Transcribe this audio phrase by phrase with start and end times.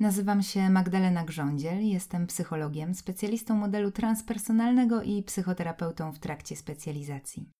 [0.00, 7.50] Nazywam się Magdalena Grządziel, jestem psychologiem, specjalistą modelu transpersonalnego i psychoterapeutą w trakcie specjalizacji.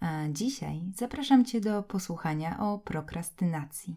[0.00, 3.96] A dzisiaj zapraszam Cię do posłuchania o prokrastynacji.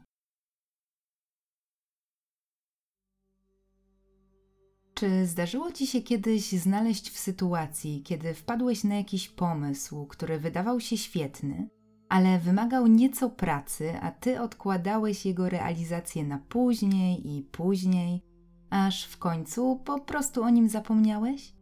[4.94, 10.80] Czy zdarzyło Ci się kiedyś znaleźć w sytuacji, kiedy wpadłeś na jakiś pomysł, który wydawał
[10.80, 11.70] się świetny,
[12.10, 18.22] ale wymagał nieco pracy, a Ty odkładałeś jego realizację na później i później,
[18.70, 21.54] aż w końcu po prostu o nim zapomniałeś?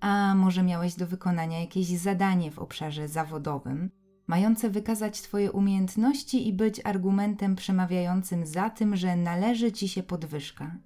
[0.00, 3.90] A może miałeś do wykonania jakieś zadanie w obszarze zawodowym,
[4.26, 10.76] mające wykazać Twoje umiejętności i być argumentem przemawiającym za tym, że należy Ci się podwyżka?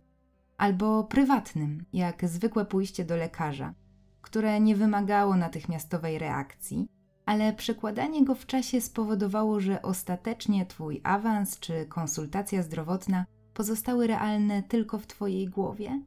[0.60, 3.74] albo prywatnym, jak zwykłe pójście do lekarza,
[4.20, 6.88] które nie wymagało natychmiastowej reakcji,
[7.30, 14.62] ale przekładanie go w czasie spowodowało, że ostatecznie Twój awans czy konsultacja zdrowotna pozostały realne
[14.62, 16.02] tylko w Twojej głowie?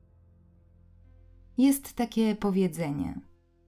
[1.57, 3.19] Jest takie powiedzenie: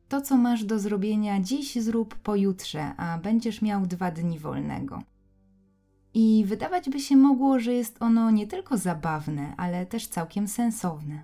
[0.07, 5.01] To, co masz do zrobienia dziś, zrób pojutrze, a będziesz miał dwa dni wolnego.
[6.13, 11.23] I wydawać by się mogło, że jest ono nie tylko zabawne, ale też całkiem sensowne.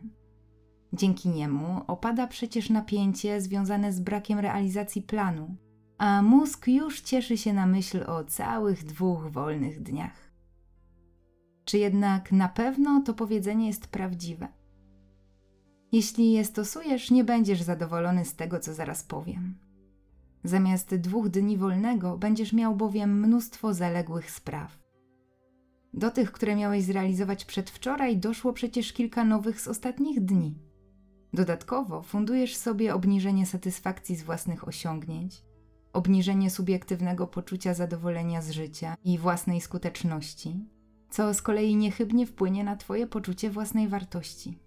[0.94, 5.56] Dzięki niemu opada przecież napięcie związane z brakiem realizacji planu,
[6.02, 10.32] a mózg już cieszy się na myśl o całych dwóch wolnych dniach.
[11.66, 14.48] Czy jednak na pewno to powiedzenie jest prawdziwe?
[15.92, 19.56] Jeśli je stosujesz, nie będziesz zadowolony z tego, co zaraz powiem.
[20.44, 24.80] Zamiast dwóch dni wolnego będziesz miał bowiem mnóstwo zaległych spraw.
[25.94, 30.56] Do tych, które miałeś zrealizować przedwczoraj, doszło przecież kilka nowych z ostatnich dni.
[31.34, 35.51] Dodatkowo fundujesz sobie obniżenie satysfakcji z własnych osiągnięć,
[35.94, 40.66] obniżenie subiektywnego poczucia zadowolenia z życia i własnej skuteczności,
[41.10, 44.58] co z kolei niechybnie wpłynie na Twoje poczucie własnej wartości.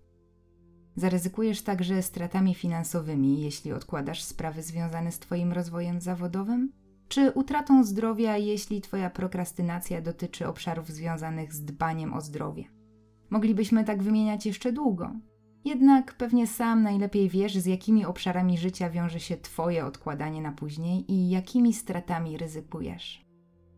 [0.96, 6.72] Zaryzykujesz także stratami finansowymi, jeśli odkładasz sprawy związane z Twoim rozwojem zawodowym
[7.08, 12.64] czy utratą zdrowia, jeśli Twoja prokrastynacja dotyczy obszarów związanych z dbaniem o zdrowie.
[13.30, 15.12] Moglibyśmy tak wymieniać jeszcze długo.
[15.64, 21.12] Jednak pewnie sam najlepiej wiesz, z jakimi obszarami życia wiąże się Twoje odkładanie na później
[21.12, 23.24] i jakimi stratami ryzykujesz.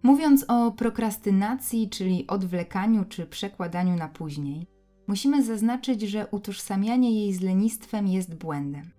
[0.03, 4.67] Mówiąc o prokrastynacji, czyli odwlekaniu czy przekładaniu na później,
[5.07, 8.91] musimy zaznaczyć, że utożsamianie jej z lenistwem jest błędem.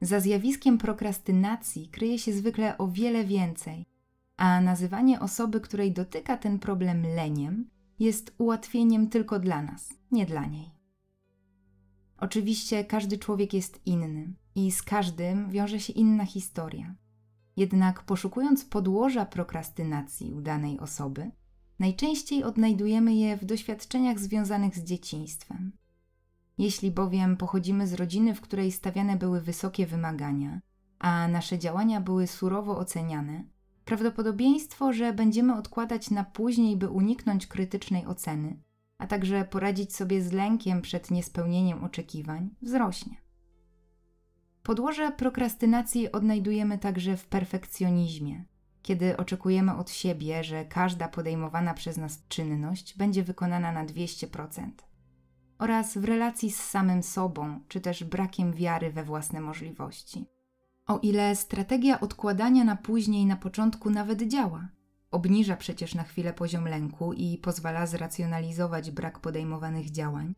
[0.00, 3.84] Za zjawiskiem prokrastynacji kryje się zwykle o wiele więcej,
[4.36, 10.46] a nazywanie osoby, której dotyka ten problem leniem, jest ułatwieniem tylko dla nas, nie dla
[10.46, 10.81] niej.
[12.22, 16.94] Oczywiście każdy człowiek jest inny i z każdym wiąże się inna historia.
[17.56, 21.30] Jednak poszukując podłoża prokrastynacji u danej osoby,
[21.78, 25.72] najczęściej odnajdujemy je w doświadczeniach związanych z dzieciństwem.
[26.58, 30.60] Jeśli bowiem pochodzimy z rodziny, w której stawiane były wysokie wymagania,
[30.98, 33.44] a nasze działania były surowo oceniane,
[33.84, 38.56] prawdopodobieństwo, że będziemy odkładać na później, by uniknąć krytycznej oceny,
[39.02, 43.16] a także poradzić sobie z lękiem przed niespełnieniem oczekiwań, wzrośnie.
[44.62, 48.44] Podłoże prokrastynacji odnajdujemy także w perfekcjonizmie,
[48.82, 54.70] kiedy oczekujemy od siebie, że każda podejmowana przez nas czynność będzie wykonana na 200%
[55.58, 60.26] oraz w relacji z samym sobą, czy też brakiem wiary we własne możliwości.
[60.86, 64.68] O ile strategia odkładania na później na początku nawet działa,
[65.12, 70.34] obniża przecież na chwilę poziom lęku i pozwala zracjonalizować brak podejmowanych działań,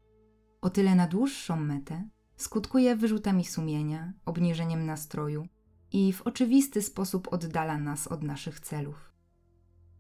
[0.61, 5.47] o tyle na dłuższą metę skutkuje wyrzutami sumienia, obniżeniem nastroju
[5.93, 9.13] i w oczywisty sposób oddala nas od naszych celów.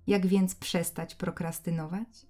[0.06, 2.26] Jak więc przestać prokrastynować?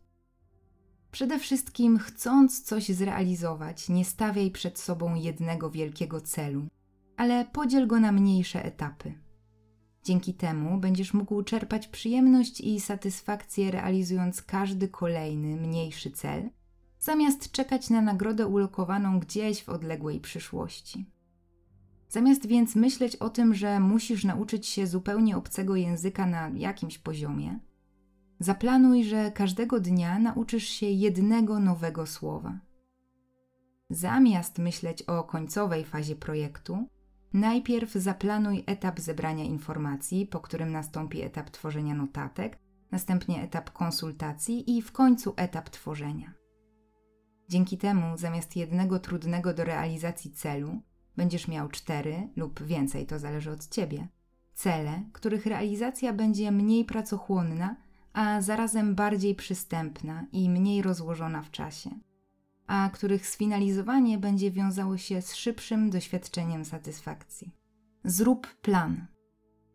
[1.11, 6.67] Przede wszystkim, chcąc coś zrealizować, nie stawiaj przed sobą jednego wielkiego celu,
[7.17, 9.24] ale podziel go na mniejsze etapy.
[10.05, 16.51] Dzięki temu będziesz mógł czerpać przyjemność i satysfakcję realizując każdy kolejny, mniejszy cel,
[16.99, 21.07] zamiast czekać na nagrodę ulokowaną gdzieś w odległej przyszłości.
[22.09, 27.59] Zamiast więc myśleć o tym, że musisz nauczyć się zupełnie obcego języka na jakimś poziomie,
[28.39, 32.59] Zaplanuj, że każdego dnia nauczysz się jednego nowego słowa.
[33.91, 36.89] Zamiast myśleć o końcowej fazie projektu,
[37.35, 42.59] najpierw zaplanuj etap zebrania informacji, po którym nastąpi etap tworzenia notatek,
[42.91, 46.35] następnie etap konsultacji i w końcu etap tworzenia.
[47.49, 50.81] Dzięki temu, zamiast jednego trudnego do realizacji celu,
[51.17, 54.09] będziesz miał cztery lub więcej, to zależy od ciebie,
[54.55, 57.77] cele, których realizacja będzie mniej pracochłonna
[58.13, 61.91] a zarazem bardziej przystępna i mniej rozłożona w czasie,
[62.67, 67.55] a których sfinalizowanie będzie wiązało się z szybszym doświadczeniem satysfakcji.
[68.05, 69.07] Zrób plan.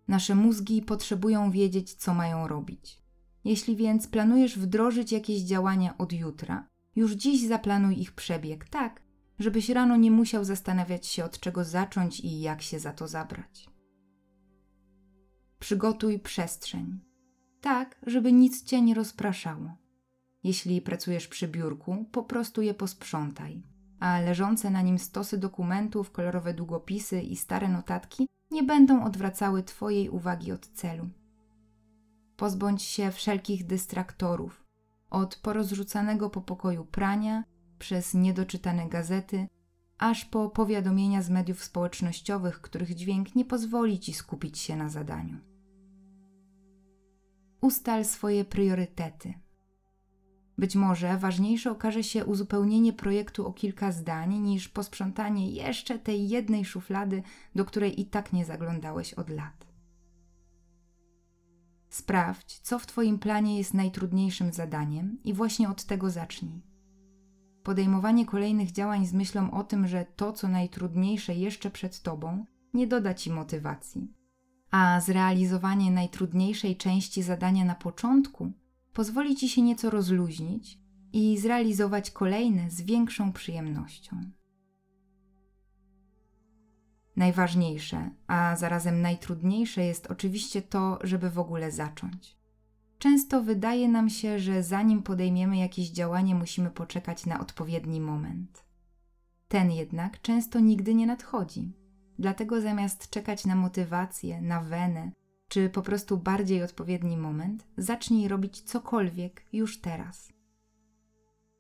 [0.07, 3.01] Nasze mózgi potrzebują wiedzieć, co mają robić.
[3.43, 9.01] Jeśli więc planujesz wdrożyć jakieś działania od jutra, już dziś zaplanuj ich przebieg tak,
[9.39, 13.69] żebyś rano nie musiał zastanawiać się, od czego zacząć i jak się za to zabrać.
[15.59, 16.99] Przygotuj przestrzeń,
[17.61, 19.77] tak, żeby nic cię nie rozpraszało.
[20.43, 23.63] Jeśli pracujesz przy biurku, po prostu je posprzątaj,
[23.99, 30.09] a leżące na nim stosy dokumentów, kolorowe długopisy i stare notatki nie będą odwracały Twojej
[30.09, 31.09] uwagi od celu.
[32.37, 34.63] Pozbądź się wszelkich dystraktorów,
[35.09, 37.43] od porozrzucanego po pokoju prania,
[37.79, 39.47] przez niedoczytane gazety,
[39.97, 45.37] aż po powiadomienia z mediów społecznościowych, których dźwięk nie pozwoli ci skupić się na zadaniu.
[47.61, 49.33] Ustal swoje priorytety.
[50.59, 56.65] Być może ważniejsze okaże się uzupełnienie projektu o kilka zdań niż posprzątanie jeszcze tej jednej
[56.65, 57.23] szuflady,
[57.55, 59.67] do której i tak nie zaglądałeś od lat.
[61.89, 66.61] Sprawdź, co w Twoim planie jest najtrudniejszym zadaniem i właśnie od tego zacznij.
[67.63, 72.87] Podejmowanie kolejnych działań z myślą o tym, że to, co najtrudniejsze jeszcze przed Tobą, nie
[72.87, 74.13] doda Ci motywacji,
[74.71, 78.51] a zrealizowanie najtrudniejszej części zadania na początku
[78.93, 80.79] pozwoli Ci się nieco rozluźnić
[81.13, 84.31] i zrealizować kolejne z większą przyjemnością.
[87.15, 92.37] Najważniejsze, a zarazem najtrudniejsze jest oczywiście to, żeby w ogóle zacząć.
[92.97, 98.63] Często wydaje nam się, że zanim podejmiemy jakieś działanie, musimy poczekać na odpowiedni moment.
[99.47, 101.73] Ten jednak często nigdy nie nadchodzi.
[102.19, 105.11] Dlatego zamiast czekać na motywację, na wenę,
[105.49, 110.33] czy po prostu bardziej odpowiedni moment, zacznij robić cokolwiek już teraz.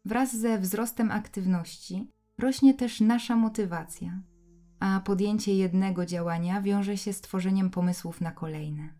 [0.05, 4.21] Wraz ze wzrostem aktywności rośnie też nasza motywacja,
[4.79, 8.93] a podjęcie jednego działania wiąże się z tworzeniem pomysłów na kolejne.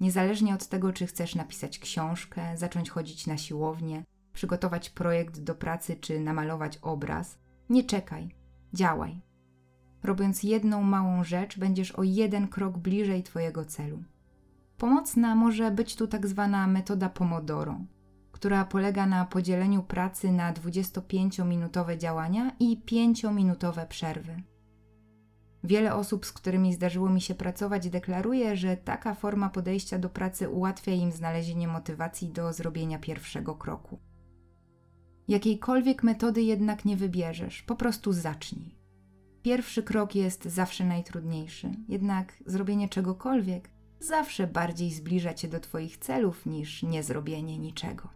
[0.00, 5.96] Niezależnie od tego, czy chcesz napisać książkę, zacząć chodzić na siłownię, przygotować projekt do pracy
[5.96, 7.38] czy namalować obraz,
[7.70, 8.34] nie czekaj,
[8.72, 9.25] działaj.
[10.02, 14.02] Robiąc jedną małą rzecz, będziesz o jeden krok bliżej Twojego celu.
[14.78, 17.80] Pomocna może być tu tak zwana metoda Pomodoro,
[18.32, 24.42] która polega na podzieleniu pracy na 25-minutowe działania i 5-minutowe przerwy.
[25.64, 30.48] Wiele osób, z którymi zdarzyło mi się pracować, deklaruje, że taka forma podejścia do pracy
[30.48, 33.98] ułatwia im znalezienie motywacji do zrobienia pierwszego kroku.
[35.28, 38.75] Jakiejkolwiek metody jednak nie wybierzesz, po prostu zacznij.
[39.46, 43.70] Pierwszy krok jest zawsze najtrudniejszy, jednak zrobienie czegokolwiek
[44.00, 48.08] zawsze bardziej zbliża cię do Twoich celów niż niezrobienie niczego.